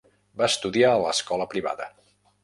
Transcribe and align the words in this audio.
Va 0.41 0.45
estudiar 0.51 0.87
a 0.93 1.01
l'escola 1.03 1.47
privada. 1.51 1.87